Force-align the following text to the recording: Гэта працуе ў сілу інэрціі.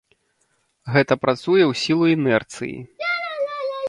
Гэта 0.95 1.17
працуе 1.25 1.61
ў 1.67 1.73
сілу 1.81 2.05
інэрціі. 2.15 2.77